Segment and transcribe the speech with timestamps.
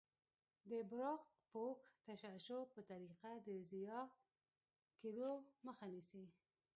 [0.69, 1.21] د براق
[1.51, 4.01] پوښ تشعشع په طریقه د ضایع
[4.99, 5.29] کیدو
[5.65, 6.23] مخه نیسي.